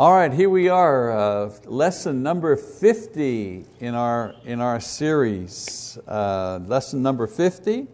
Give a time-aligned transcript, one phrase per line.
[0.00, 5.98] All right, here we are, uh, lesson number 50 in our, in our series.
[6.08, 7.86] Uh, lesson number 50,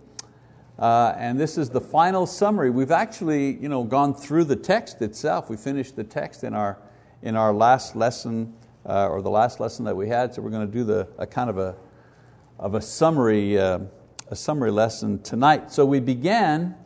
[0.79, 2.71] uh, and this is the final summary.
[2.71, 5.50] We've actually you know, gone through the text itself.
[5.50, 6.79] We finished the text in our,
[7.22, 8.54] in our last lesson,
[8.88, 11.26] uh, or the last lesson that we had, so we're going to do the, a
[11.26, 11.74] kind of a,
[12.60, 13.80] of a, summary, uh,
[14.28, 15.72] a summary lesson tonight.
[15.72, 16.77] So we began,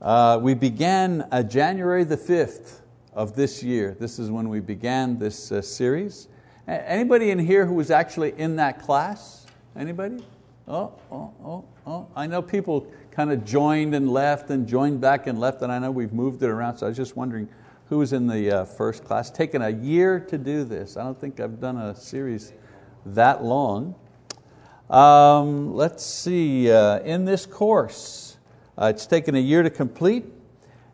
[0.00, 2.82] uh, we began January the 5th,
[3.14, 3.96] of this year.
[3.98, 6.28] This is when we began this uh, series.
[6.66, 9.46] Anybody in here who was actually in that class?
[9.76, 10.24] Anybody?
[10.66, 12.08] Oh, oh, oh, oh.
[12.16, 15.78] I know people kind of joined and left and joined back and left, and I
[15.78, 17.48] know we've moved it around, so I was just wondering
[17.88, 19.30] who was in the uh, first class.
[19.30, 20.96] Taken a year to do this.
[20.96, 22.52] I don't think I've done a series
[23.06, 23.94] that long.
[24.88, 28.38] Um, let's see, uh, in this course,
[28.76, 30.24] uh, it's taken a year to complete.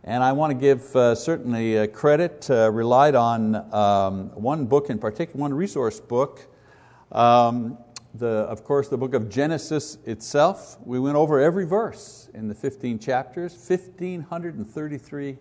[0.02, 4.88] And I want to give uh, certainly uh, credit, uh, relied on um, one book
[4.88, 6.46] in particular, one resource book,
[7.12, 7.76] um,
[8.15, 10.79] the, of course the book of Genesis itself.
[10.87, 15.37] We went over every verse in the 15 chapters, 1,533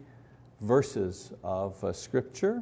[0.59, 2.61] verses of uh, scripture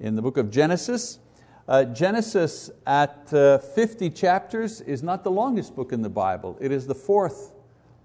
[0.00, 1.20] in the book of Genesis.
[1.68, 6.58] Uh, Genesis at uh, 50 chapters is not the longest book in the Bible.
[6.60, 7.53] It is the fourth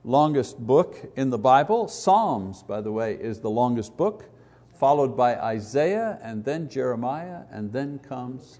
[0.03, 1.87] longest book in the Bible.
[1.87, 4.25] Psalms, by the way, is the longest book,
[4.73, 8.59] followed by Isaiah and then Jeremiah, and then comes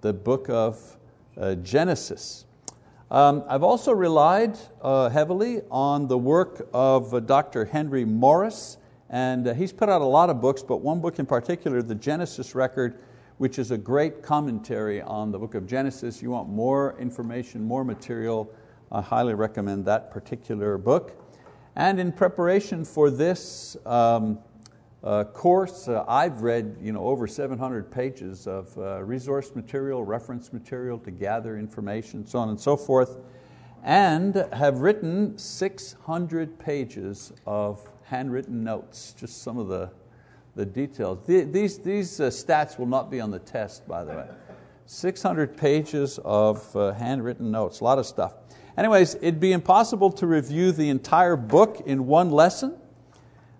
[0.00, 0.96] the book of
[1.36, 2.44] uh, Genesis.
[3.10, 7.64] Um, I've also relied uh, heavily on the work of uh, Dr.
[7.64, 8.76] Henry Morris,
[9.10, 11.94] and uh, he's put out a lot of books, but one book in particular, the
[11.94, 13.00] Genesis Record,
[13.38, 16.20] which is a great commentary on the book of Genesis.
[16.20, 18.52] You want more information, more material,
[18.90, 21.12] I highly recommend that particular book.
[21.76, 24.38] And in preparation for this um,
[25.04, 30.52] uh, course, uh, I've read you know, over 700 pages of uh, resource material, reference
[30.52, 33.18] material to gather information, so on and so forth,
[33.84, 39.90] and have written 600 pages of handwritten notes, just some of the,
[40.56, 41.26] the details.
[41.26, 44.26] The, these these uh, stats will not be on the test, by the way.
[44.86, 48.32] 600 pages of uh, handwritten notes, a lot of stuff.
[48.78, 52.76] Anyways, it'd be impossible to review the entire book in one lesson,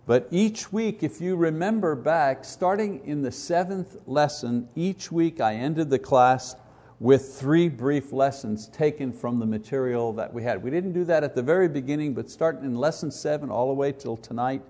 [0.07, 5.57] but each week, if you remember back, starting in the seventh lesson, each week I
[5.57, 6.55] ended the class
[7.01, 10.63] with three brief lessons taken from the material that we had.
[10.63, 13.75] We didn't do that at the very beginning, but starting in lesson seven all the
[13.75, 14.63] way till tonight,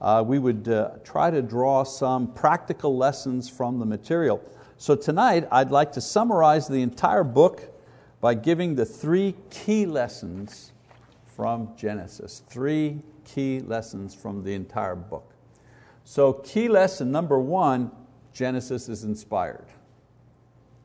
[0.00, 4.40] uh, we would uh, try to draw some practical lessons from the material.
[4.76, 7.74] So tonight I'd like to summarize the entire book
[8.20, 10.72] by giving the three key lessons
[11.26, 12.42] from Genesis.
[12.48, 15.32] Three key lessons from the entire book.
[16.04, 17.90] So, key lesson number one
[18.32, 19.66] Genesis is inspired.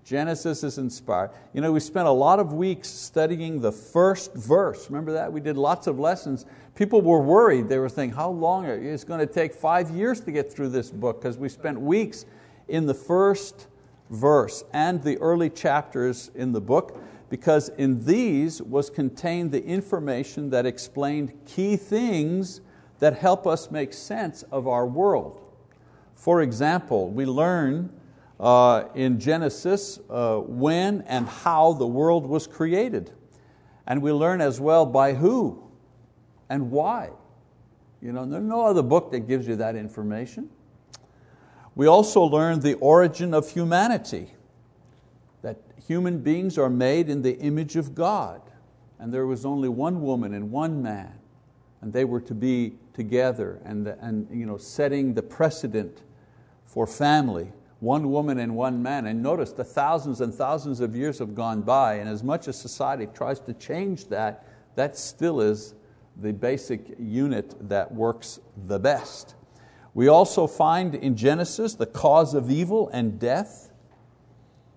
[0.04, 1.32] Genesis is inspired.
[1.54, 4.90] You know, we spent a lot of weeks studying the first verse.
[4.90, 5.32] Remember that?
[5.32, 6.46] We did lots of lessons.
[6.76, 7.70] People were worried.
[7.70, 8.66] They were thinking, how long?
[8.66, 12.26] It's going to take five years to get through this book because we spent weeks
[12.68, 13.68] in the first
[14.10, 17.00] verse and the early chapters in the book
[17.34, 22.62] because in these was contained the information that explained key things
[23.00, 25.42] that help us make sense of our world.
[26.14, 27.92] For example, we learn
[28.40, 33.10] uh, in Genesis uh, when and how the world was created.
[33.88, 35.72] And we learn as well by who
[36.52, 37.10] and why.
[38.00, 40.52] You know, there's no other book that gives you that information.
[41.74, 44.36] We also learn the origin of humanity
[45.88, 48.42] human beings are made in the image of God,
[49.00, 51.14] and there was only one woman and one man,
[51.82, 56.04] and they were to be together and, and you know, setting the precedent
[56.66, 59.08] for family, one woman and one man.
[59.08, 62.58] And notice the thousands and thousands of years have gone by, and as much as
[62.60, 65.76] society tries to change that, that still is
[66.22, 69.36] the basic unit that works the best.
[69.94, 73.72] We also find in Genesis the cause of evil and death.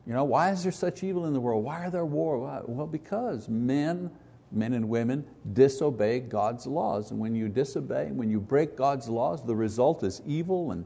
[0.06, 1.64] You know, why is there such evil in the world?
[1.64, 2.64] Why are there wars?
[2.66, 4.10] Well, because men,
[4.52, 7.10] men and women, disobey God's laws.
[7.10, 10.84] And when you disobey, when you break God's laws, the result is evil and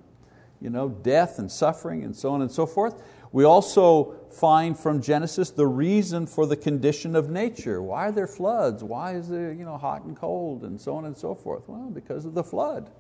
[0.63, 3.03] you know, death and suffering and so on and so forth.
[3.33, 7.81] We also find from Genesis the reason for the condition of nature.
[7.81, 8.85] Why are there floods?
[8.85, 11.67] Why is there you know, hot and cold and so on and so forth?
[11.67, 12.91] Well, because of the flood.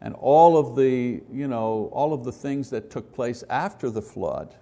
[0.00, 4.02] And all of the, you know, all of the things that took place after the
[4.02, 4.54] flood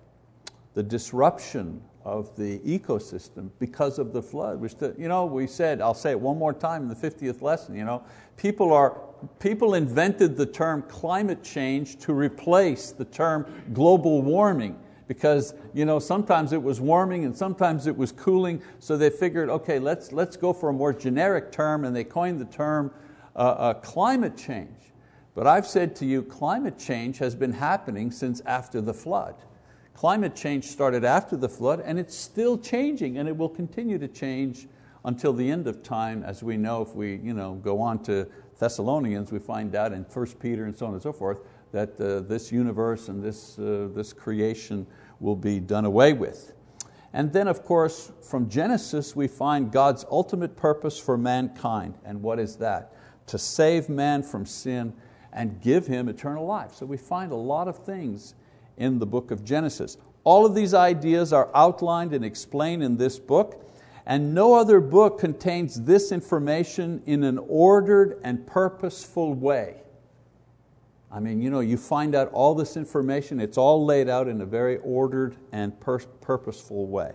[0.75, 4.61] the disruption of the ecosystem because of the flood.
[4.61, 7.77] Which, you know, we said, I'll say it one more time in the 50th lesson,
[7.77, 8.03] you know,
[8.37, 9.01] people are
[9.39, 14.77] people invented the term climate change to replace the term global warming
[15.07, 19.49] because you know, sometimes it was warming and sometimes it was cooling, so they figured,
[19.51, 22.91] okay, let's, let's go for a more generic term, and they coined the term
[23.37, 24.69] uh, uh, climate change.
[25.35, 29.35] But I've said to you, climate change has been happening since after the flood.
[29.95, 34.09] Climate change started after the flood and it's still changing and it will continue to
[34.09, 34.67] change
[35.05, 38.27] until the end of time as we know if we you know, go on to
[38.59, 41.39] Thessalonians we find out in 1 Peter and so on and so forth
[41.73, 44.87] that uh, this universe and this, uh, this creation
[45.21, 46.53] will be done away with.
[47.13, 52.39] And then of course from Genesis we find God's ultimate purpose for mankind and what
[52.39, 52.95] is that?
[53.29, 54.95] To save man from sin
[55.33, 56.75] and give him eternal life.
[56.75, 58.35] So we find a lot of things
[58.77, 59.97] in the book of Genesis.
[60.25, 63.65] All of these ideas are outlined and explained in this book,
[64.07, 69.83] and no other book contains this information in an ordered and purposeful way.
[71.11, 74.41] I mean, you, know, you find out all this information, it's all laid out in
[74.41, 77.13] a very ordered and purposeful way.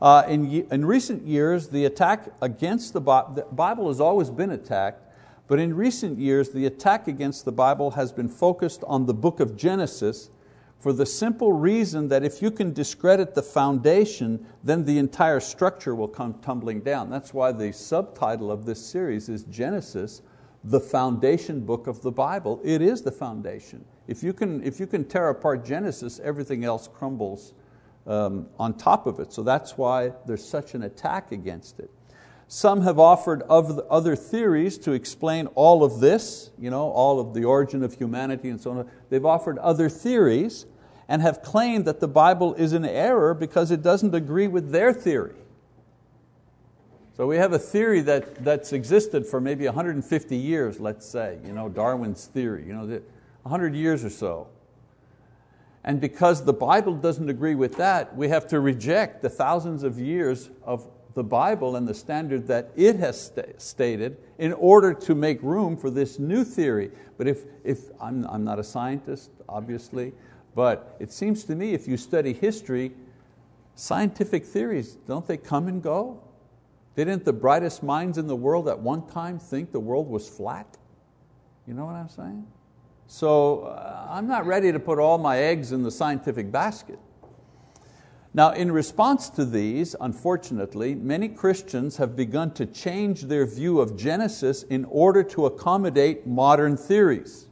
[0.00, 4.52] Uh, in, in recent years, the attack against the Bible, the Bible has always been
[4.52, 5.02] attacked,
[5.48, 9.40] but in recent years, the attack against the Bible has been focused on the book
[9.40, 10.30] of Genesis
[10.80, 15.94] for the simple reason that if you can discredit the foundation, then the entire structure
[15.94, 17.10] will come tumbling down.
[17.10, 20.22] That's why the subtitle of this series is Genesis,
[20.64, 22.62] the foundation book of the Bible.
[22.64, 23.84] It is the foundation.
[24.08, 27.52] If you can, if you can tear apart Genesis, everything else crumbles
[28.06, 29.34] um, on top of it.
[29.34, 31.90] So that's why there's such an attack against it.
[32.52, 37.44] Some have offered other theories to explain all of this, you know, all of the
[37.44, 38.90] origin of humanity and so on.
[39.08, 40.66] They've offered other theories
[41.06, 44.92] and have claimed that the Bible is in error because it doesn't agree with their
[44.92, 45.36] theory.
[47.16, 51.52] So we have a theory that, that's existed for maybe 150 years, let's say, you
[51.52, 53.00] know, Darwin's theory, you know,
[53.42, 54.48] 100 years or so.
[55.84, 60.00] And because the Bible doesn't agree with that, we have to reject the thousands of
[60.00, 65.14] years of the Bible and the standard that it has st stated in order to
[65.14, 66.90] make room for this new theory.
[67.18, 70.12] But if, if I'm, I'm not a scientist, obviously,
[70.54, 72.92] but it seems to me if you study history,
[73.74, 76.22] scientific theories, don't they come and go?
[76.96, 80.76] Didn't the brightest minds in the world at one time think the world was flat?
[81.66, 82.46] You know what I'm saying?
[83.06, 86.98] So uh, I'm not ready to put all my eggs in the scientific basket.
[88.32, 93.96] Now, in response to these, unfortunately, many Christians have begun to change their view of
[93.96, 97.48] Genesis in order to accommodate modern theories.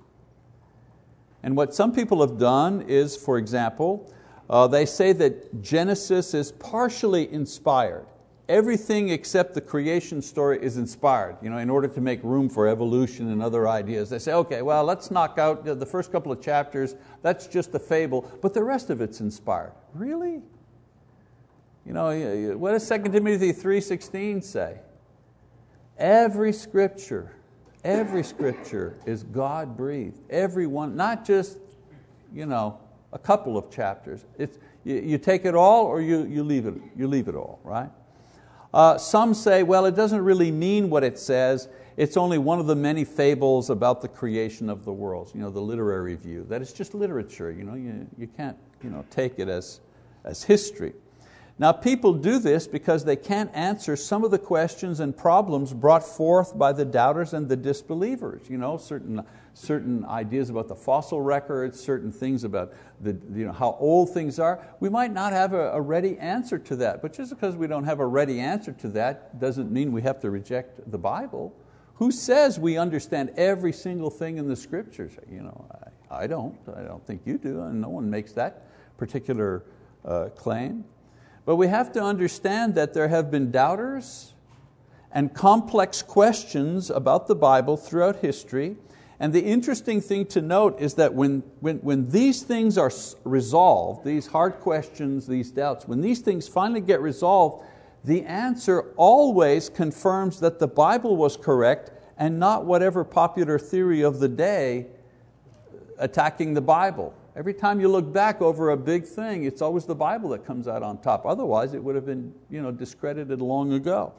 [1.43, 4.13] And what some people have done is, for example,
[4.49, 8.07] uh, they say that Genesis is partially inspired.
[8.49, 12.67] Everything except the creation story is inspired, you know, in order to make room for
[12.67, 14.09] evolution and other ideas.
[14.09, 17.79] They say, okay, well, let's knock out the first couple of chapters, that's just a
[17.79, 19.73] fable, but the rest of it's inspired.
[19.93, 20.41] Really?
[21.89, 24.79] You know, what does 2 Timothy 3.16 say?
[25.97, 27.35] Every scripture,
[27.83, 30.21] every scripture is God breathed.
[30.29, 31.57] Every one, not just
[32.35, 32.79] you know,
[33.15, 34.27] a couple of chapters.
[34.37, 37.59] It's, you, you take it all or you, you, leave, it, you leave it all,
[37.65, 37.89] right?
[38.75, 41.71] Uh, some say, well, it doesn't really mean what it says.
[41.97, 45.49] It's only one of the many fables about the creation of the world, you know,
[45.49, 47.51] the literary view, that it's just literature.
[47.51, 49.81] You, know, you, you can't you know, take it as,
[50.25, 50.93] as history.
[51.61, 56.05] Now people do this because they can't answer some of the questions and problems brought
[56.05, 58.49] forth by the doubters and the disbelievers.
[58.49, 59.25] You know, certain,
[59.55, 64.39] certain ideas about the fossil records, certain things about the, you know, how old things
[64.39, 64.65] are.
[64.79, 67.85] We might not have a, a ready answer to that, but just because we don't
[67.85, 71.53] have a ready answer to that doesn't mean we have to reject the Bible.
[71.95, 75.15] Who says we understand every single thing in the scriptures?
[75.29, 75.67] You know,
[76.09, 79.65] I, I don't, I don't think you do, and no one makes that particular
[80.05, 80.85] uh, claim.
[81.49, 84.35] But we have to understand that there have been doubters
[85.11, 88.77] and complex questions about the Bible throughout history.
[89.19, 92.93] And the interesting thing to note is that when, when, when these things are
[93.25, 97.65] resolved, these hard questions, these doubts, when these things finally get resolved,
[98.05, 104.19] the answer always confirms that the Bible was correct and not whatever popular theory of
[104.19, 104.89] the day
[105.97, 107.15] attacking the Bible.
[107.39, 110.67] Every time you look back over a big thing, it's always the Bible that comes
[110.67, 111.25] out on top.
[111.25, 114.13] Otherwise, it would have been you know, discredited long ago.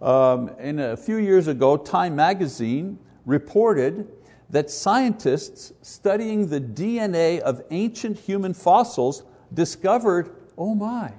[0.00, 4.10] Um, and a few years ago, Time magazine reported
[4.48, 11.12] that scientists studying the DNA of ancient human fossils discovered, oh my,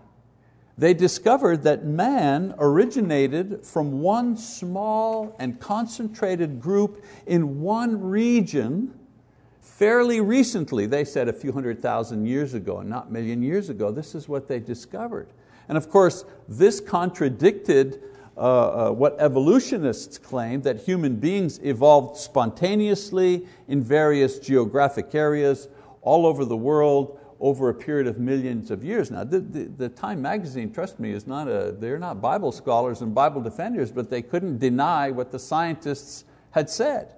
[0.79, 8.96] they discovered that man originated from one small and concentrated group in one region
[9.77, 10.86] fairly recently.
[10.86, 13.92] They said a few hundred thousand years ago, not million years ago.
[13.92, 15.27] This is what they discovered.
[15.68, 18.01] And of course, this contradicted
[18.36, 25.68] uh, uh, what evolutionists claim that human beings evolved spontaneously in various geographic areas
[26.01, 29.12] all over the world over a period of millions of years.
[29.12, 33.01] Now, the, the, the, Time magazine, trust me, is not a, they're not Bible scholars
[33.01, 37.13] and Bible defenders, but they couldn't deny what the scientists had said.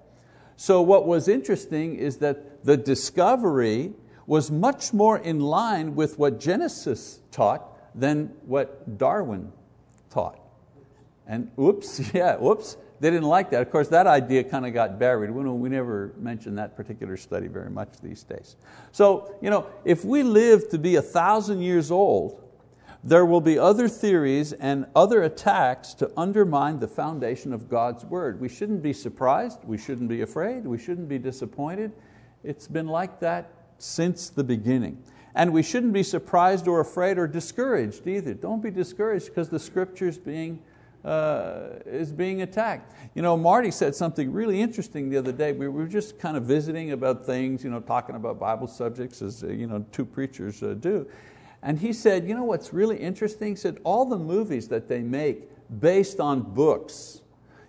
[0.58, 3.94] So what was interesting is that the discovery
[4.26, 9.52] was much more in line with what Genesis taught than what Darwin
[10.10, 10.40] taught.
[11.28, 13.62] And whoops, yeah, whoops, they didn't like that.
[13.62, 15.30] Of course, that idea kind of got buried.
[15.32, 18.56] We, we never mention that particular study very much these days.
[18.92, 22.42] So, you know, if we live to be a thousand years old,
[23.06, 28.42] there will be other theories and other attacks to undermine the foundation of God's word.
[28.42, 31.92] We shouldn't be surprised, we shouldn't be afraid, we shouldn't be disappointed.
[32.44, 35.04] It's been like that since the beginning.
[35.36, 38.34] And we shouldn't be surprised or afraid or discouraged either.
[38.34, 40.62] Don't be discouraged because the scripture's being
[41.04, 42.92] uh, is being attacked.
[43.14, 45.52] You know, Marty said something really interesting the other day.
[45.52, 49.44] We were just kind of visiting about things, you know, talking about Bible subjects as
[49.44, 51.06] you know, two preachers uh, do.
[51.62, 53.50] And he said, you know what's really interesting?
[53.50, 57.22] He said, all the movies that they make based on books,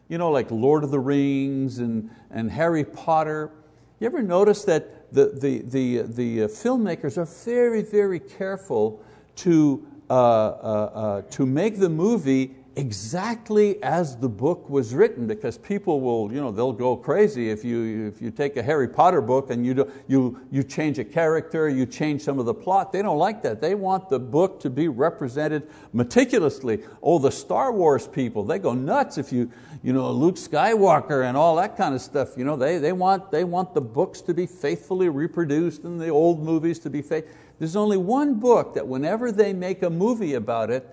[0.09, 3.51] you know, like Lord of the Rings and, and Harry Potter,
[3.99, 9.03] you ever notice that the, the, the, the uh, filmmakers are very, very careful
[9.37, 15.57] to, uh, uh, uh, to make the movie exactly as the book was written because
[15.57, 19.23] people will, you know, they'll go crazy if you, if you take a Harry Potter
[19.23, 22.93] book and you, do, you, you change a character, you change some of the plot.
[22.93, 23.63] They don't like that.
[23.63, 26.85] They want the book to be represented meticulously.
[27.03, 29.51] Oh, the Star Wars people, they go nuts if you,
[29.83, 32.37] you know, Luke Skywalker and all that kind of stuff.
[32.37, 36.11] You know, they, they, want, they want the books to be faithfully reproduced and the
[36.11, 37.33] old movies to be faithful.
[37.59, 40.87] There's only one book that whenever they make a movie about it,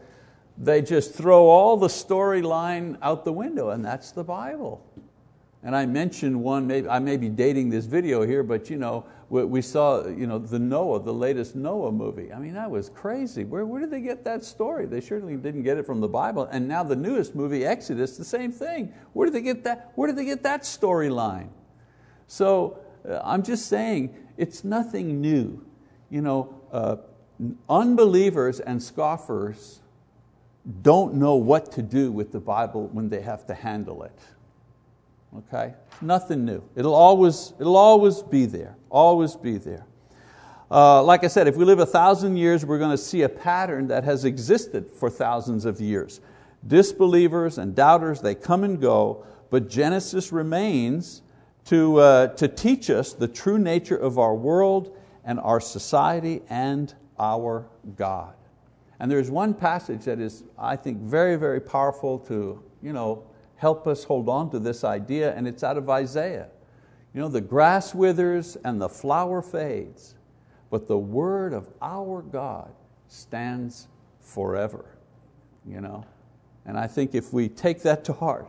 [0.58, 4.86] they just throw all the storyline out the window, and that's the Bible.
[5.64, 9.06] And I mentioned one, maybe, I may be dating this video here, but you know,
[9.30, 12.34] we saw you know, the Noah, the latest Noah movie.
[12.34, 13.46] I mean, that was crazy.
[13.46, 14.86] Where, where did they get that story?
[14.86, 16.50] They certainly didn't get it from the Bible.
[16.52, 18.94] And now the newest movie, Exodus, the same thing.
[19.14, 21.48] Where did they get that, where did they get that storyline?
[22.28, 22.80] So
[23.10, 25.66] uh, I'm just saying, it's nothing new.
[26.10, 26.98] You know, uh,
[27.70, 29.80] unbelievers and scoffers
[30.82, 34.18] don't know what to do with the Bible when they have to handle it.
[35.38, 35.74] Okay?
[36.02, 36.64] Nothing new.
[36.76, 39.86] It'll always, it'll always be there, always be there.
[40.72, 43.30] Uh, like I said, if we live a thousand years, we're going to see a
[43.30, 46.22] pattern that has existed for thousands of years.
[46.66, 51.22] Disbelievers and doubters, they come and go, but Genesis remains
[51.66, 56.94] to, uh, to teach us the true nature of our world and our society and
[57.20, 58.34] our God.
[59.04, 63.26] And there's one passage that is, I think, very, very powerful to you know,
[63.58, 66.48] help us hold on to this idea, and it's out of Isaiah.
[67.14, 70.16] You know, the grass withers and the flower fades,
[70.70, 72.72] but the word of our God
[73.10, 73.90] stands
[74.22, 74.86] forever.
[75.68, 76.06] You know?
[76.66, 78.48] And I think if we take that to heart,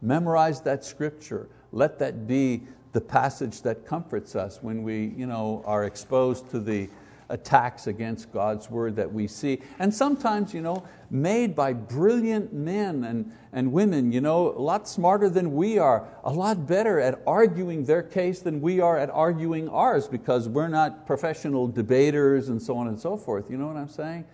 [0.00, 5.64] memorize that scripture, let that be the passage that comforts us when we you know,
[5.66, 6.88] are exposed to the
[7.32, 9.60] attacks against God's word that we see.
[9.78, 14.86] And sometimes you know, made by brilliant men and, and women, you know, a lot
[14.86, 19.08] smarter than we are, a lot better at arguing their case than we are at
[19.08, 23.50] arguing ours because we're not professional debaters and so on and so forth.
[23.50, 24.26] You know what I'm saying?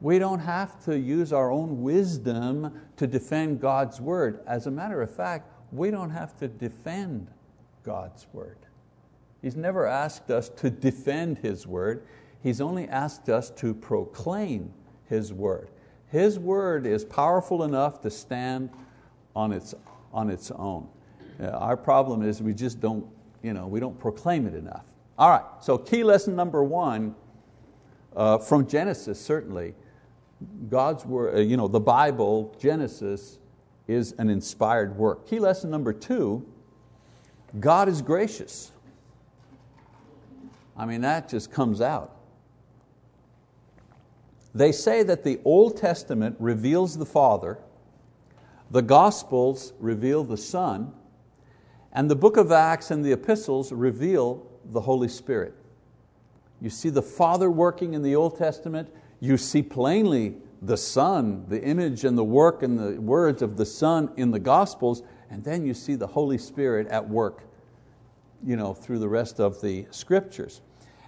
[0.00, 4.40] We don't have to use our own wisdom to defend God's word.
[4.46, 7.28] As a matter of fact, we don't have to defend
[7.82, 8.58] God's word.
[9.42, 12.06] He's never asked us to defend His word.
[12.46, 14.72] He's only asked us to proclaim
[15.08, 15.68] His word.
[16.12, 18.70] His word is powerful enough to stand
[19.34, 19.74] on its,
[20.12, 20.86] on its own.
[21.40, 23.04] Uh, our problem is we just don't,
[23.42, 24.84] you know, we don't proclaim it enough.
[25.18, 27.16] All right, so key lesson number one
[28.14, 29.74] uh, from Genesis, certainly,
[30.68, 33.40] God's word, uh, you know, the Bible, Genesis,
[33.88, 35.26] is an inspired work.
[35.26, 36.46] Key lesson number two
[37.58, 38.70] God is gracious.
[40.76, 42.15] I mean, that just comes out.
[44.56, 47.58] They say that the Old Testament reveals the Father,
[48.70, 50.94] the Gospels reveal the Son,
[51.92, 55.54] and the book of Acts and the epistles reveal the Holy Spirit.
[56.58, 58.88] You see the Father working in the Old Testament,
[59.20, 63.66] you see plainly the Son, the image and the work and the words of the
[63.66, 67.42] Son in the Gospels, and then you see the Holy Spirit at work
[68.42, 70.62] you know, through the rest of the scriptures.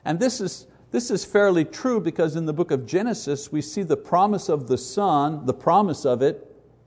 [0.05, 3.83] And this is, this is fairly true because in the book of Genesis we see
[3.83, 6.45] the promise of the Son, the promise of it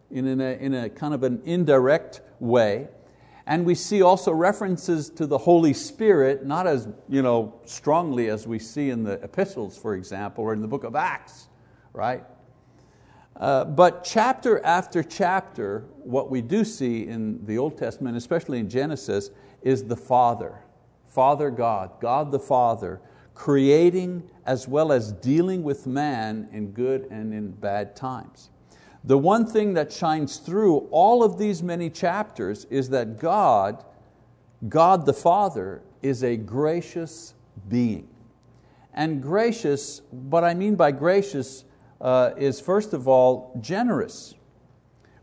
[0.09, 2.87] in, a, in a kind of an indirect way.
[3.45, 8.47] And we see also references to the Holy Spirit, not as you know, strongly as
[8.47, 11.47] we see in the epistles, for example, or in the book of Acts,
[11.93, 12.23] right?
[13.35, 18.69] Uh, but chapter after chapter, what we do see in the Old Testament, especially in
[18.69, 19.31] Genesis,
[19.63, 20.59] is the Father,
[21.07, 23.01] Father God, God the Father,
[23.41, 28.51] creating as well as dealing with man in good and in bad times.
[29.03, 33.83] The one thing that shines through all of these many chapters is that God,
[34.69, 37.33] God the Father, is a gracious
[37.67, 38.07] being.
[38.93, 41.63] And gracious, what I mean by gracious
[41.99, 44.35] uh, is first of all generous.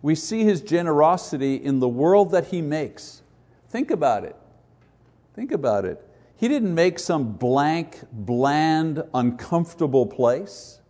[0.02, 3.22] We see His generosity in the world that He makes.
[3.68, 4.34] Think about it.
[5.36, 6.04] Think about it.
[6.38, 10.80] He didn't make some blank, bland, uncomfortable place.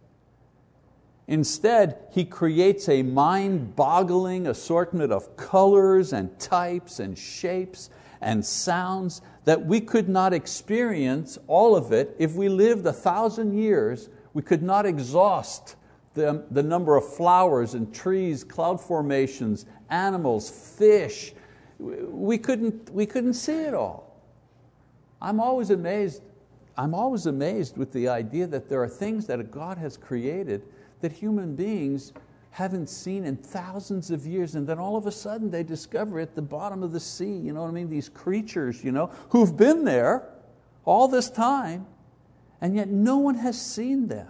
[1.27, 7.89] Instead, He creates a mind boggling assortment of colors and types and shapes
[8.21, 13.57] and sounds that we could not experience all of it if we lived a thousand
[13.57, 14.11] years.
[14.35, 15.77] We could not exhaust
[16.13, 21.33] the, the number of flowers and trees, cloud formations, animals, fish.
[21.79, 24.08] We couldn't, we couldn't see it all.
[25.21, 26.23] I'm always amazed
[26.79, 30.63] I'm always amazed with the idea that there are things that God has created
[31.01, 32.13] that human beings
[32.53, 36.37] haven't seen in thousands of years, and then all of a sudden they discover at
[36.37, 39.57] the bottom of the sea, you know what I mean, these creatures you know, who've
[39.57, 40.29] been there
[40.85, 41.85] all this time,
[42.61, 44.29] and yet no one has seen them.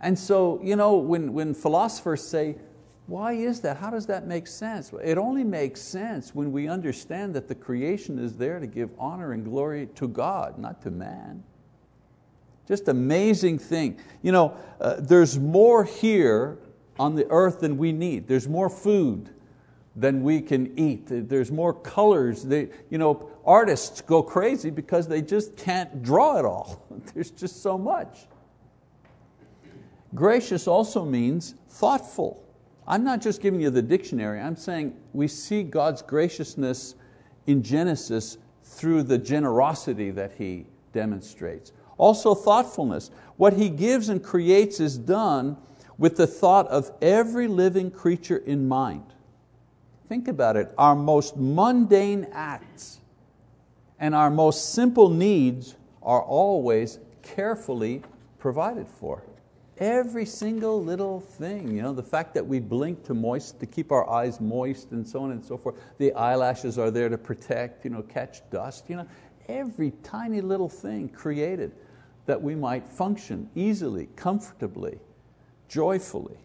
[0.00, 2.56] And so you know, when, when philosophers say,
[3.08, 3.78] why is that?
[3.78, 4.92] How does that make sense?
[5.02, 9.32] It only makes sense when we understand that the creation is there to give honor
[9.32, 11.42] and glory to God, not to man.
[12.66, 13.98] Just amazing thing.
[14.20, 16.58] You know, uh, there's more here
[16.98, 18.28] on the earth than we need.
[18.28, 19.30] There's more food
[19.96, 21.06] than we can eat.
[21.08, 22.42] There's more colors.
[22.42, 26.84] They, you know, artists go crazy because they just can't draw it all.
[27.14, 28.26] There's just so much.
[30.14, 32.44] Gracious also means thoughtful.
[32.88, 36.94] I'm not just giving you the dictionary, I'm saying we see God's graciousness
[37.46, 41.72] in Genesis through the generosity that He demonstrates.
[41.98, 43.10] Also thoughtfulness.
[43.36, 45.58] What He gives and creates is done
[45.98, 49.04] with the thought of every living creature in mind.
[50.06, 53.00] Think about it, our most mundane acts
[53.98, 58.02] and our most simple needs are always carefully
[58.38, 59.22] provided for.
[59.78, 63.92] Every single little thing, you know, the fact that we blink to moist, to keep
[63.92, 65.76] our eyes moist and so on and so forth.
[65.98, 68.86] The eyelashes are there to protect, you know, catch dust.
[68.88, 69.06] You know,
[69.48, 71.72] every tiny little thing created
[72.26, 74.98] that we might function easily, comfortably,
[75.68, 76.38] joyfully.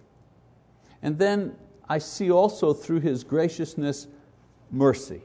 [1.01, 1.55] And then
[1.89, 4.07] I see also through His graciousness
[4.71, 5.21] mercy.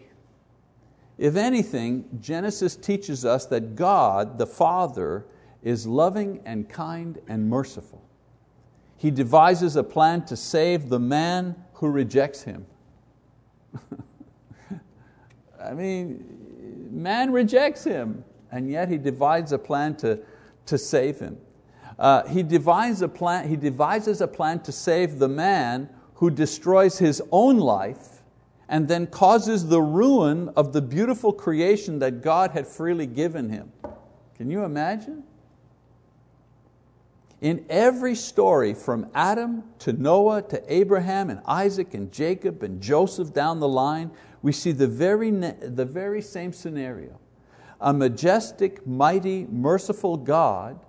[1.18, 5.26] If anything, Genesis teaches us that God, the Father,
[5.62, 8.02] is loving and kind and merciful.
[8.96, 12.66] He devises a plan to save the man who rejects Him.
[15.62, 20.20] I mean, man rejects Him, and yet He divides a plan to,
[20.66, 21.38] to save him.
[21.98, 26.98] Uh, he, devises a plan, he devises a plan to save the man who destroys
[26.98, 28.22] his own life
[28.68, 33.72] and then causes the ruin of the beautiful creation that God had freely given him.
[34.36, 35.24] Can you imagine?
[37.40, 43.32] In every story from Adam to Noah to Abraham and Isaac and Jacob and Joseph
[43.32, 44.10] down the line,
[44.42, 47.20] we see the very, the very same scenario.
[47.80, 50.80] A majestic, mighty, merciful God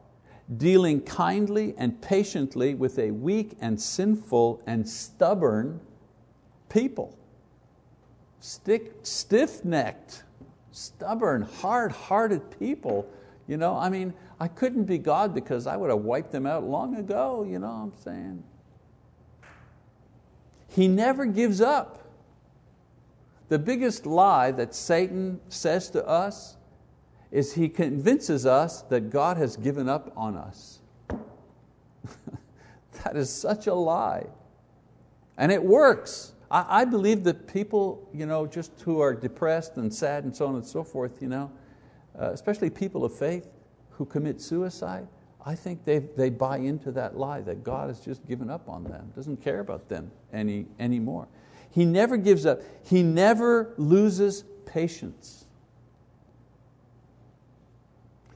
[0.57, 5.79] dealing kindly and patiently with a weak and sinful and stubborn
[6.67, 7.15] people.
[8.39, 10.23] Stiff-necked,
[10.71, 13.07] stubborn, hard-hearted people.
[13.47, 16.63] You know, I mean, I couldn't be God because I would have wiped them out
[16.63, 18.43] long ago, you know what I'm saying?
[20.69, 21.99] He never gives up.
[23.49, 26.55] The biggest lie that Satan says to us
[27.31, 30.79] is he convinces us that God has given up on us.
[33.03, 34.27] that is such a lie.
[35.37, 36.33] And it works.
[36.49, 40.47] I, I believe that people, you know, just who are depressed and sad and so
[40.47, 41.51] on and so forth, you know,
[42.19, 43.47] uh, especially people of faith,
[43.99, 45.05] who commit suicide,
[45.45, 48.85] I think they, they buy into that lie that God has just given up on
[48.85, 51.27] them, doesn't care about them any, anymore.
[51.69, 55.45] He never gives up, He never loses patience.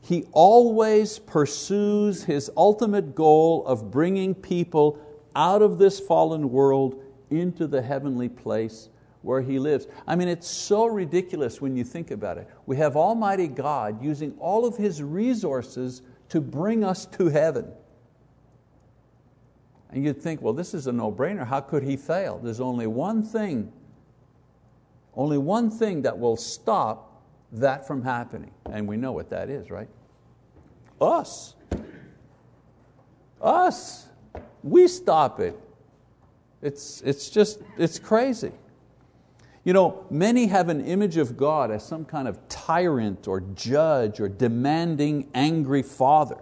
[0.02, 5.00] He always pursues His ultimate goal of bringing people
[5.34, 8.90] out of this fallen world into the heavenly place
[9.24, 9.88] where He lives.
[10.06, 12.48] I mean, it's so ridiculous when you think about it.
[12.68, 17.72] We have Almighty God using all of His resources to bring us to heaven.
[19.90, 21.48] And you'd think, well, this is a no-brainer.
[21.48, 22.40] How could He fail?
[22.44, 23.72] There's only one thing,
[25.16, 27.22] only one thing that will stop
[27.54, 28.52] that from happening.
[28.72, 29.90] And we know what that is, right?
[31.00, 31.56] Us.
[33.42, 34.08] Us.
[34.64, 35.60] We stop it.
[36.62, 38.52] It's, it's just, it's crazy.
[39.64, 44.20] You know, many have an image of God as some kind of tyrant or judge
[44.20, 46.38] or demanding, angry father.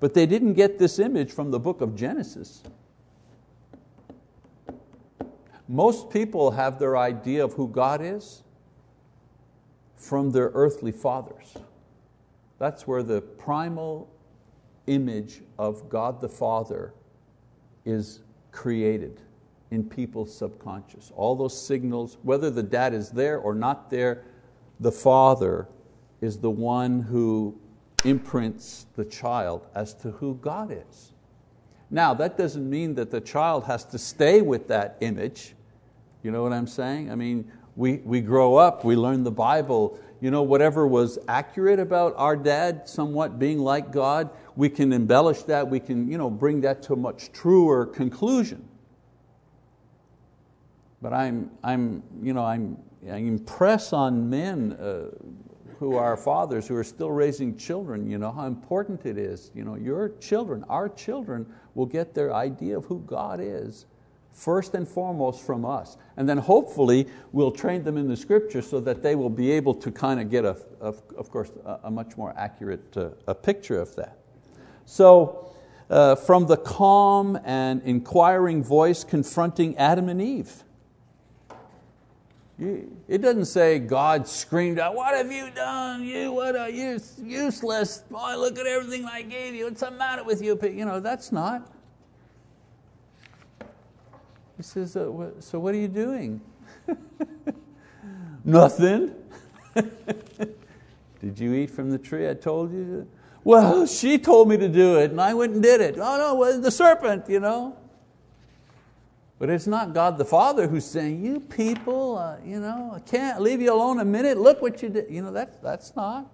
[0.00, 2.62] But they didn't get this image from the book of Genesis.
[5.68, 8.42] Most people have their idea of who God is
[9.94, 11.54] from their earthly fathers.
[12.58, 14.10] That's where the primal
[14.86, 16.94] image of God the Father
[17.84, 19.20] is created
[19.72, 21.10] in people's subconscious.
[21.16, 24.22] All those signals, whether the dad is there or not there,
[24.78, 25.66] the father
[26.20, 27.58] is the one who
[28.04, 31.12] imprints the child as to who God is.
[31.90, 35.54] Now, that doesn't mean that the child has to stay with that image.
[36.22, 37.10] You know what I'm saying?
[37.10, 41.80] I mean, we, we grow up, we learn the Bible, you know, whatever was accurate
[41.80, 46.28] about our dad somewhat being like God, we can embellish that, we can you know,
[46.28, 48.68] bring that to a much truer conclusion.
[51.02, 52.78] But I'm, I'm, you know, I'm,
[53.10, 55.10] I impress on men uh,
[55.78, 59.50] who are fathers, who are still raising children, you know, how important it is.
[59.52, 63.86] You know, your children, our children, will get their idea of who God is
[64.30, 65.96] first and foremost from us.
[66.16, 69.74] And then hopefully we'll train them in the scripture so that they will be able
[69.74, 73.34] to kind of get, a, a of course, a, a, much more accurate uh, a
[73.34, 74.18] picture of that.
[74.86, 75.52] So,
[75.90, 80.64] uh, from the calm and inquiring voice confronting Adam and Eve,
[83.08, 86.04] it doesn't say God screamed out, what have you done?
[86.04, 87.98] You, what are you, useless.
[88.10, 89.64] Boy, look at everything I gave you.
[89.64, 90.58] What's the matter with you?
[90.62, 91.70] You know, that's not.
[94.56, 96.40] He says, so what are you doing?
[98.44, 99.14] Nothing.
[99.74, 103.06] did you eat from the tree I told you to?
[103.44, 105.96] Well, she told me to do it and I went and did it.
[105.98, 107.76] Oh no, well, the serpent, you know.
[109.42, 113.42] But it's not God the Father who's saying, you people, uh, you know, I can't
[113.42, 115.10] leave you alone a minute, look what you did.
[115.10, 116.30] You know, that, that's not.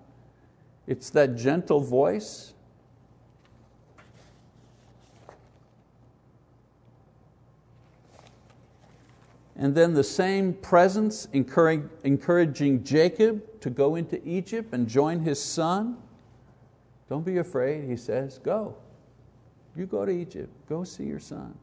[0.87, 2.53] It's that gentle voice.
[9.57, 15.97] And then the same presence encouraging Jacob to go into Egypt and join his son.
[17.09, 18.77] Don't be afraid, he says, go.
[19.75, 21.55] You go to Egypt, go see your son.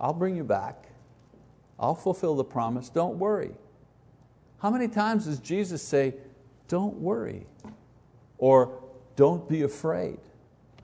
[0.00, 0.86] I'll bring you back.
[1.78, 3.52] I'll fulfill the promise, don't worry.
[4.58, 6.14] How many times does Jesus say,
[6.68, 7.46] don't worry?
[8.38, 8.82] Or
[9.16, 10.18] don't be afraid?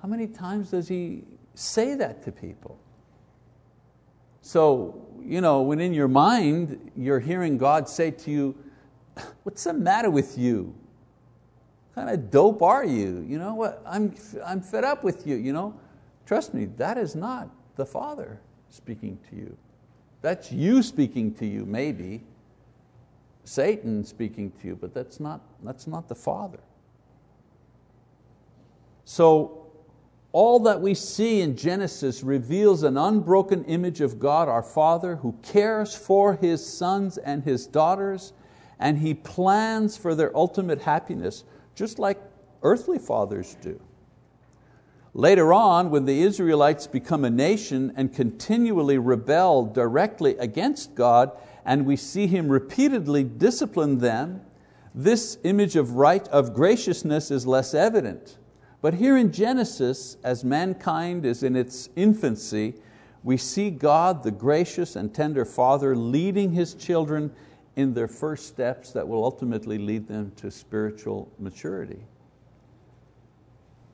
[0.01, 1.25] How many times does He
[1.55, 2.79] say that to people?
[4.43, 8.57] So, you know, when in your mind you're hearing God say to you,
[9.43, 10.75] what's the matter with you?
[11.93, 13.25] What kind of dope are you?
[13.29, 13.83] You know what?
[13.87, 15.37] I'm, I'm fed up with you.
[15.37, 15.79] You know?
[16.27, 19.57] Trust me, that is not the Father speaking to you.
[20.23, 22.25] That's you speaking to you, maybe.
[23.45, 26.59] Satan speaking to you, but that's not, that's not the Father.
[29.05, 29.63] So,
[30.33, 35.33] all that we see in Genesis reveals an unbroken image of God our Father who
[35.43, 38.33] cares for His sons and His daughters
[38.79, 42.21] and He plans for their ultimate happiness, just like
[42.63, 43.81] earthly fathers do.
[45.17, 51.33] Later on, when the Israelites become a nation and continually rebel directly against God,
[51.65, 54.43] and we see Him repeatedly discipline them,
[54.95, 58.37] this image of right, of graciousness is less evident.
[58.83, 62.75] But here in Genesis, as mankind is in its infancy,
[63.25, 67.33] we see God, the gracious and tender Father, leading His children
[67.75, 72.05] in their first steps that will ultimately lead them to spiritual maturity.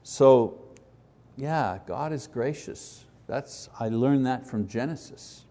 [0.03, 0.62] So
[1.37, 3.05] yeah, God is gracious.
[3.27, 5.45] That's, I learned that from Genesis.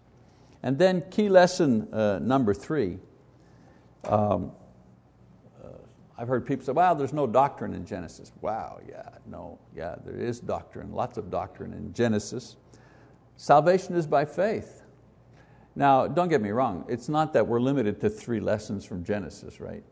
[0.62, 2.98] And then key lesson uh, number three.
[4.04, 4.52] Um,
[5.62, 5.68] uh,
[6.16, 8.32] I've heard people say, well, there's no doctrine in Genesis.
[8.40, 12.56] Wow, yeah, no, yeah, there is doctrine, lots of doctrine in Genesis.
[13.36, 14.82] Salvation is by faith.
[15.74, 19.58] Now, don't get me wrong, it's not that we're limited to three lessons from Genesis,
[19.58, 19.82] right?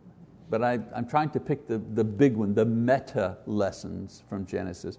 [0.50, 4.98] But I, am trying to pick the, the big one, the meta lessons from Genesis.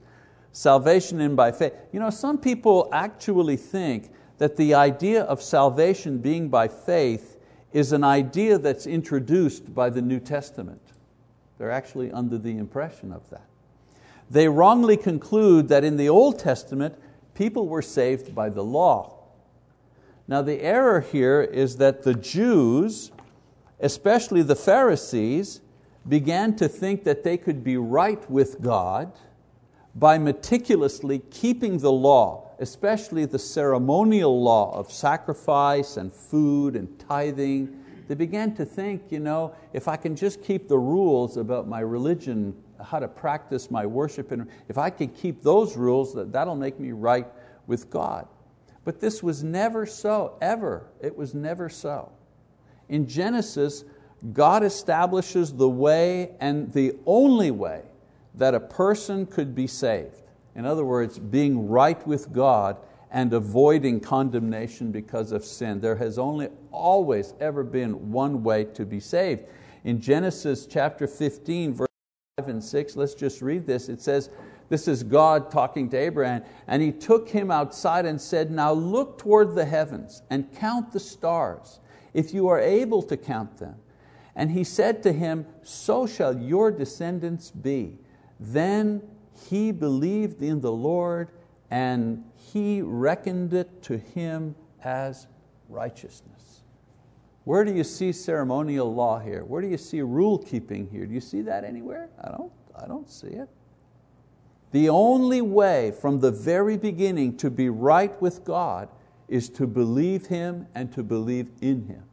[0.54, 1.74] Salvation in by faith.
[1.92, 7.38] You know, some people actually think that the idea of salvation being by faith
[7.74, 10.82] is an idea that's introduced by the New Testament.
[11.58, 13.46] They're actually under the impression of that.
[14.30, 16.96] They wrongly conclude that in the Old Testament,
[17.34, 19.18] people were saved by the law.
[20.28, 23.12] Now, the error here is that the Jews,
[23.80, 25.62] especially the Pharisees,
[26.08, 29.12] began to think that they could be right with God
[29.96, 37.78] by meticulously keeping the law, especially the ceremonial law of sacrifice and food and tithing.
[38.08, 41.82] They began to think, you know, if I can just keep the rules about my
[41.82, 46.56] religion, how to practice my worship, and if I can keep those rules, that, that'll
[46.56, 47.28] make me right
[47.68, 48.28] with God.
[48.84, 50.88] But this was never so, ever.
[51.02, 52.12] It was never so.
[52.90, 53.84] In Genesis,
[54.34, 57.84] God establishes the way and the only way
[58.36, 60.22] that a person could be saved.
[60.56, 62.78] In other words, being right with God
[63.12, 65.80] and avoiding condemnation because of sin.
[65.80, 69.44] There has only always ever been one way to be saved.
[69.84, 71.88] In Genesis chapter 15, verse
[72.40, 73.90] 5 and 6, let's just read this.
[73.90, 74.30] It says,
[74.72, 79.18] this is God talking to Abraham, and He took him outside and said, Now look
[79.18, 81.82] toward the heavens and count the stars,
[82.14, 83.76] if you are able to count them.
[84.34, 87.98] And He said to him, So shall your descendants be.
[88.42, 89.04] Then
[89.50, 91.30] he believed in the Lord,
[91.70, 95.28] and He reckoned it to him as
[95.70, 96.64] righteousness.
[97.44, 99.44] Where do you see ceremonial law here?
[99.44, 101.06] Where do you see rule keeping here?
[101.06, 102.10] Do you see that anywhere?
[102.22, 103.50] I don't, I don't see it.
[104.72, 108.90] The only way from the very beginning to be right with God
[109.28, 112.04] is to believe Him and to believe in Him.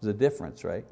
[0.00, 0.84] There's a difference, right?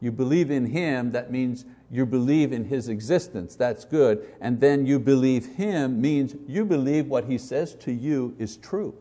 [0.00, 4.26] You believe in Him, that means you believe in His existence, that's good.
[4.40, 8.94] And then you believe Him means you believe what He says to you is true.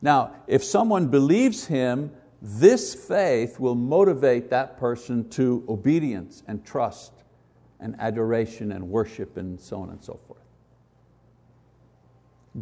[0.00, 7.12] Now, if someone believes Him, this faith will motivate that person to obedience and trust
[7.80, 10.38] and adoration and worship and so on and so forth.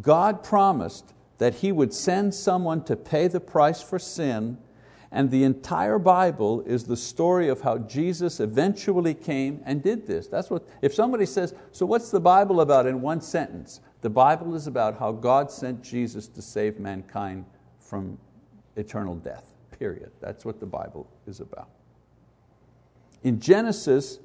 [0.01, 4.57] God promised that He would send someone to pay the price for sin,
[5.11, 10.27] and the entire Bible is the story of how Jesus eventually came and did this.
[10.27, 13.79] That's what, if somebody says, So what's the Bible about in one sentence?
[14.01, 17.45] The Bible is about how God sent Jesus to save mankind
[17.79, 18.17] from
[18.75, 20.11] eternal death, period.
[20.19, 21.69] That's what the Bible is about.
[23.23, 24.19] In Genesis,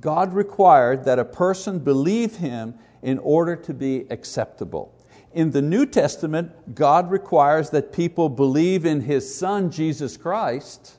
[0.00, 4.94] God required that a person believe Him in order to be acceptable.
[5.32, 10.98] In the New Testament, God requires that people believe in His Son, Jesus Christ,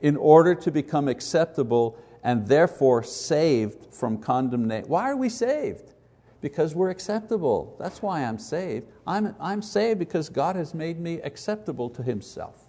[0.00, 4.88] in order to become acceptable and therefore saved from condemnation.
[4.88, 5.94] Why are we saved?
[6.40, 7.74] Because we're acceptable.
[7.78, 8.86] That's why I'm saved.
[9.06, 12.62] I'm, I'm saved because God has made me acceptable to Himself.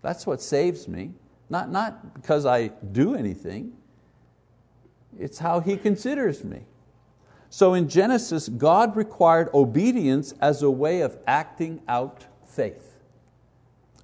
[0.00, 1.10] That's what saves me,
[1.50, 3.72] not, not because I do anything.
[5.18, 6.62] It's how He considers me.
[7.50, 12.98] So in Genesis, God required obedience as a way of acting out faith.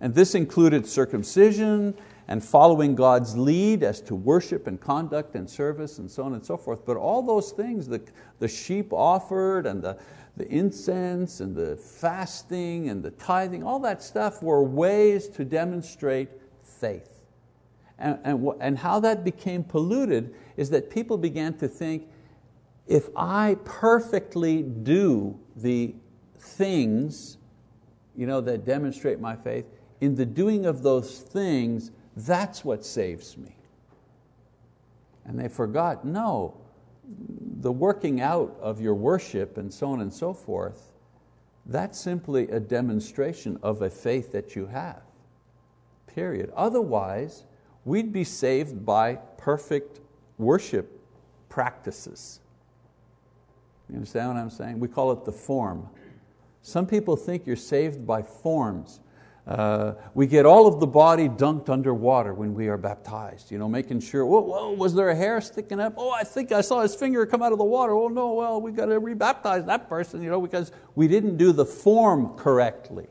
[0.00, 1.94] And this included circumcision
[2.28, 6.44] and following God's lead as to worship and conduct and service and so on and
[6.44, 6.84] so forth.
[6.84, 8.00] But all those things, the,
[8.38, 9.98] the sheep offered and the,
[10.36, 16.30] the incense and the fasting and the tithing, all that stuff were ways to demonstrate
[16.62, 17.24] faith.
[17.98, 22.08] And, and, and how that became polluted is that people began to think,
[22.92, 25.94] if I perfectly do the
[26.38, 27.38] things
[28.14, 29.64] you know, that demonstrate my faith,
[30.02, 33.56] in the doing of those things, that's what saves me.
[35.24, 36.60] And they forgot, no,
[37.60, 40.92] the working out of your worship and so on and so forth,
[41.64, 45.00] that's simply a demonstration of a faith that you have,
[46.06, 46.52] period.
[46.54, 47.44] Otherwise,
[47.86, 50.00] we'd be saved by perfect
[50.36, 51.00] worship
[51.48, 52.41] practices.
[53.92, 54.80] You understand what I'm saying?
[54.80, 55.86] We call it the form.
[56.62, 59.00] Some people think you're saved by forms.
[59.46, 63.68] Uh, we get all of the body dunked underwater when we are baptized, you know,
[63.68, 65.92] making sure, whoa, whoa, was there a hair sticking up?
[65.98, 67.92] Oh, I think I saw his finger come out of the water.
[67.92, 71.52] Oh no, well, we've got to rebaptize that person, you know, because we didn't do
[71.52, 73.08] the form correctly.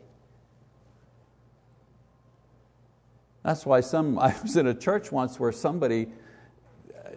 [3.43, 6.07] That's why some, I was in a church once where somebody,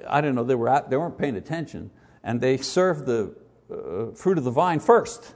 [0.06, 3.36] I don't know, they, were at, they weren't paying attention, and they served the
[3.70, 5.34] uh, fruit of the vine first.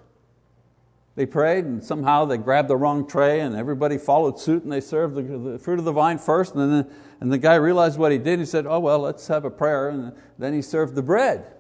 [1.14, 4.81] They prayed and somehow they grabbed the wrong tray and everybody followed suit and they
[4.81, 8.12] served the, the fruit of the vine first and then and the guy realized what
[8.12, 8.38] he did.
[8.38, 11.53] He said, oh well, let's have a prayer and then he served the bread.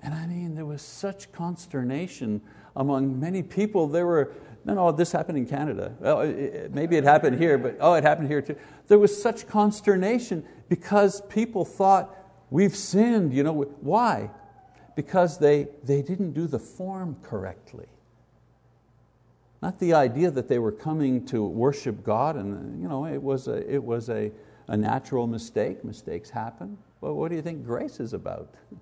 [0.00, 2.40] And I mean, there was such consternation
[2.74, 3.86] among many people.
[3.86, 4.32] There were,
[4.64, 5.94] no, no, this happened in Canada.
[6.00, 8.56] Well, it, maybe it happened here, but oh, it happened here too.
[8.88, 12.16] There was such consternation because people thought,
[12.50, 13.32] we've sinned.
[13.34, 14.30] You know, why?
[14.94, 17.86] Because they, they didn't do the form correctly.
[19.62, 23.48] Not the idea that they were coming to worship God and you know, it was,
[23.48, 24.32] a, it was a,
[24.68, 25.84] a natural mistake.
[25.84, 26.76] Mistakes happen.
[27.00, 28.54] But what do you think grace is about?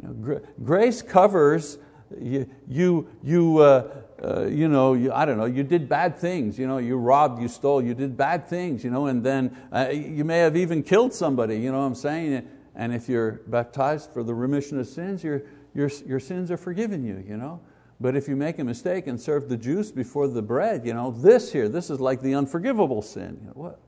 [0.00, 1.78] You know, gr grace covers
[2.18, 3.88] you, you, you, uh,
[4.22, 7.40] uh, you know, you, I don't know, you did bad things, you know, you robbed,
[7.40, 10.82] you stole, you did bad things, you know, and then uh, you may have even
[10.82, 12.48] killed somebody, you know what I'm saying?
[12.80, 15.42] And if you're baptized for the remission of sins, your,
[15.74, 17.60] your, your sins are forgiven you, you know.
[18.00, 21.10] But if you make a mistake and serve the juice before the bread, you know,
[21.10, 23.38] this here, this is like the unforgivable sin.
[23.42, 23.80] You know, what?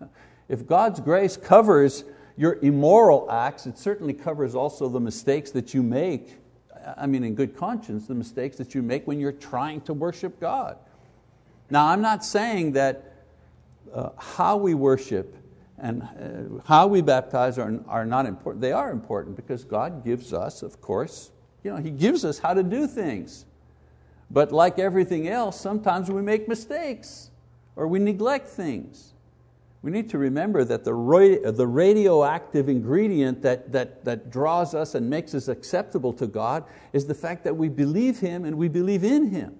[0.48, 2.02] If God's grace covers
[2.36, 6.36] your immoral acts, it certainly covers also the mistakes that you make,
[6.96, 10.40] I mean in good conscience, the mistakes that you make when you're trying to worship
[10.40, 10.78] God.
[11.70, 13.14] Now I'm not saying that
[13.94, 15.36] uh, how we worship
[15.82, 18.62] and uh, how we baptize are, are not important.
[18.62, 21.32] They are important because God gives us, of course,
[21.64, 23.44] you know, He gives us how to do things.
[24.30, 27.30] But like everything else, sometimes we make mistakes
[27.74, 29.12] or we neglect things.
[29.82, 35.10] We need to remember that the, the radioactive ingredient that, that, that draws us and
[35.10, 39.02] makes us acceptable to God is the fact that we believe Him and we believe
[39.02, 39.56] in Him.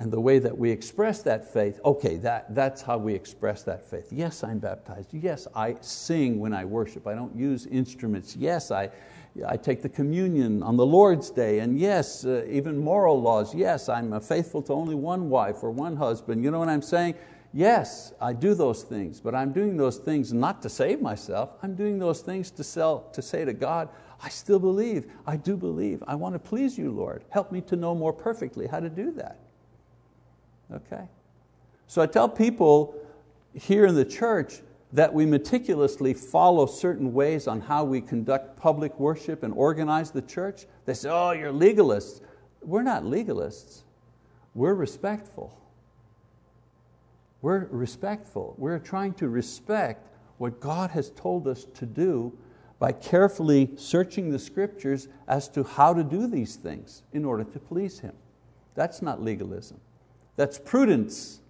[0.00, 3.84] And the way that we express that faith, okay, that, that's how we express that
[3.84, 4.06] faith.
[4.12, 5.12] Yes, I'm baptized.
[5.12, 7.08] Yes, I sing when I worship.
[7.08, 8.36] I don't use instruments.
[8.36, 8.90] Yes, I,
[9.44, 13.52] I take the communion on the Lord's day, and yes, uh, even moral laws.
[13.52, 16.44] Yes, I'm faithful to only one wife or one husband.
[16.44, 17.16] You know what I'm saying?
[17.52, 21.50] Yes, I do those things, but I'm doing those things not to save myself.
[21.62, 23.88] I'm doing those things to, sell, to say to God,
[24.22, 26.04] I still believe, I do believe.
[26.06, 27.24] I want to please you, Lord.
[27.30, 29.47] Help me to know more perfectly how to do that.
[30.72, 31.08] Okay?
[31.86, 32.94] So I tell people
[33.54, 34.60] here in the church,
[34.92, 40.22] that we meticulously follow certain ways on how we conduct public worship and organize the
[40.22, 40.66] church.
[40.86, 42.20] They say, oh, you're legalists.
[42.62, 43.82] We're not legalists.
[44.54, 45.54] We're respectful.
[47.42, 48.54] We're respectful.
[48.56, 52.36] We're trying to respect what God has told us to do
[52.78, 57.58] by carefully searching the scriptures as to how to do these things in order to
[57.58, 58.14] please Him.
[58.74, 59.80] That's not legalism.
[60.38, 61.40] That's prudence.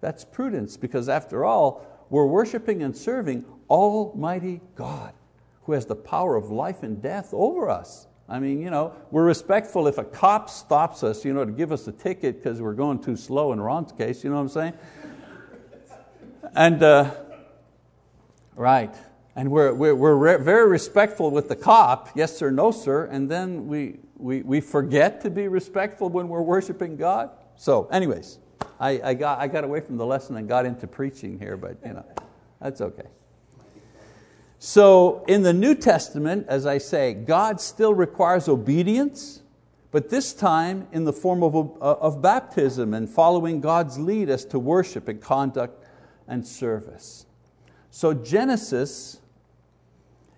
[0.00, 5.14] That's prudence because after all, we're worshiping and serving Almighty God
[5.62, 8.08] who has the power of life and death over us.
[8.28, 11.70] I mean, you know, we're respectful if a cop stops us you know, to give
[11.70, 14.48] us a ticket because we're going too slow in Ron's case, you know what I'm
[14.48, 14.72] saying?
[16.56, 17.14] And, uh,
[18.56, 18.94] right,
[19.36, 23.68] and we're, we're, we're very respectful with the cop, yes sir, no sir, and then
[23.68, 27.30] we, we, we forget to be respectful when we're worshiping God.
[27.56, 28.38] So anyways,
[28.80, 31.78] I, I, got, I got away from the lesson and got into preaching here, but
[31.84, 32.04] you know,
[32.60, 33.08] that's okay.
[34.58, 39.42] So in the New Testament, as I say, God still requires obedience,
[39.90, 44.44] but this time in the form of, uh, of baptism and following God's lead as
[44.46, 45.86] to worship and conduct
[46.26, 47.26] and service.
[47.90, 49.20] So Genesis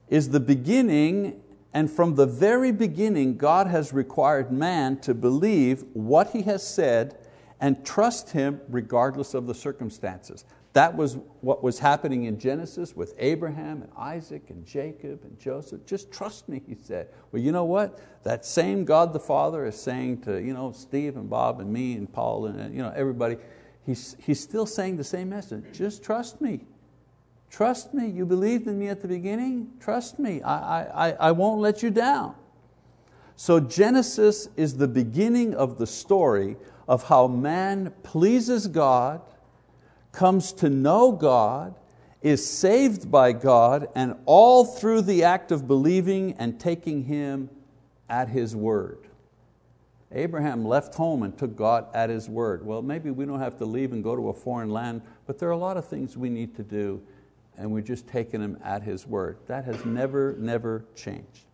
[0.08, 1.40] is the beginning
[1.76, 7.18] and from the very beginning, God has required man to believe what He has said
[7.60, 10.46] and trust Him regardless of the circumstances.
[10.72, 15.84] That was what was happening in Genesis with Abraham and Isaac and Jacob and Joseph.
[15.84, 17.08] Just trust me, he said.
[17.30, 18.00] Well, you know what?
[18.22, 21.92] That same God the Father is saying to you know, Steve and Bob and me
[21.92, 23.36] and Paul and you know, everybody,
[23.84, 25.64] he's, he's still saying the same message.
[25.74, 26.64] Just trust me.
[27.56, 28.06] Trust me.
[28.06, 29.70] You believed in me at the beginning.
[29.80, 30.42] Trust me.
[30.42, 32.34] I, I, I won't let you down.
[33.34, 39.22] So Genesis is the beginning of the story of how man pleases God,
[40.12, 41.74] comes to know God,
[42.20, 47.48] is saved by God, and all through the act of believing and taking Him
[48.10, 48.98] at His word.
[50.12, 52.66] Abraham left home and took God at His word.
[52.66, 55.48] Well, maybe we don't have to leave and go to a foreign land, but there
[55.48, 57.00] are a lot of things we need to do,
[57.58, 59.38] and we're just taking Him at His word.
[59.46, 61.44] That has never, never changed.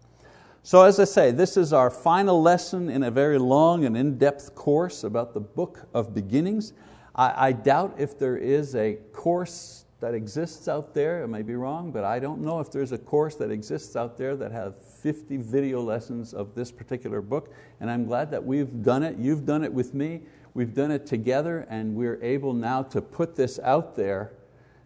[0.64, 4.54] So as I say, this is our final lesson in a very long and in-depth
[4.54, 6.72] course about the book of beginnings.
[7.16, 11.54] I, I doubt if there is a course that exists out there, I may be
[11.54, 14.74] wrong, but I don't know if there's a course that exists out there that has
[15.02, 19.44] 50 video lessons of this particular book, and I'm glad that we've done it, you've
[19.44, 20.22] done it with me,
[20.54, 24.32] we've done it together, and we're able now to put this out there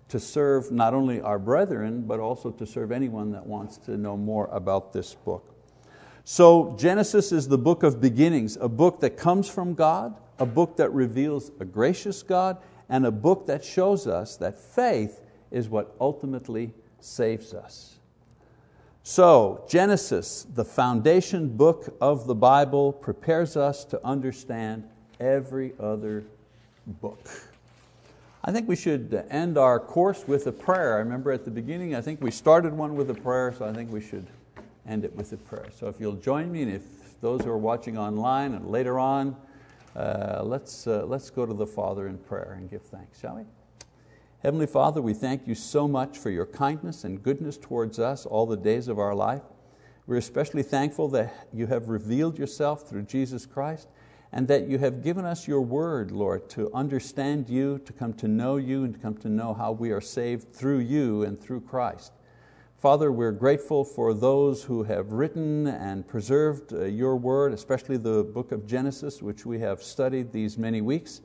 [0.09, 4.17] to serve not only our brethren, but also to serve anyone that wants to know
[4.17, 5.55] more about this book.
[6.25, 10.77] So Genesis is the book of beginnings, a book that comes from God, a book
[10.77, 15.95] that reveals a gracious God, and a book that shows us that faith is what
[16.01, 17.97] ultimately saves us.
[19.03, 24.89] So, Genesis, the foundation book of the Bible, prepares us to understand
[25.21, 26.25] every other
[26.87, 27.29] book.
[28.49, 30.94] I think we should end our course with a prayer.
[30.94, 33.72] I remember at the beginning, I think we started one with a prayer, so I
[33.72, 34.28] think we should
[34.86, 35.66] end it with a prayer.
[35.76, 36.84] So if you'll join me, and if
[37.20, 39.34] those who are watching online and later on,
[39.97, 43.42] uh, let's, uh, let's go to the Father in prayer and give thanks, shall we?
[44.44, 48.47] Heavenly Father, we thank you so much for your kindness and goodness towards us all
[48.47, 49.42] the days of our life.
[50.07, 53.88] We're especially thankful that you have revealed yourself through Jesus Christ
[54.33, 58.29] and that you have given us your word, Lord, to understand you, to come to
[58.29, 61.61] know you, and to come to know how we are saved through you and through
[61.62, 62.12] Christ.
[62.77, 68.22] Father, we're grateful for those who have written and preserved uh, your word, especially the
[68.22, 71.22] book of Genesis, which we have studied these many weeks.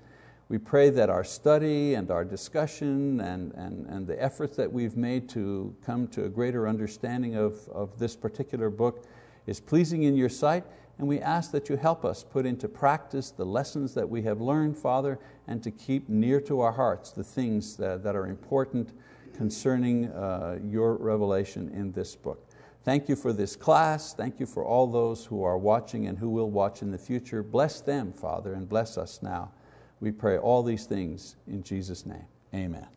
[0.47, 4.97] We pray that our study and our discussion and, and, and the efforts that we've
[4.97, 9.05] made to come to a greater understanding of, of this particular book
[9.45, 10.63] is pleasing in your sight,
[10.97, 14.39] and we ask that you help us put into practice the lessons that we have
[14.39, 18.93] learned, Father, and to keep near to our hearts the things that, that are important
[19.33, 22.47] concerning uh, your revelation in this book.
[22.83, 24.13] Thank you for this class.
[24.13, 27.43] Thank you for all those who are watching and who will watch in the future.
[27.43, 29.51] Bless them, Father, and bless us now.
[29.99, 32.25] We pray all these things in Jesus' name.
[32.53, 32.87] Amen.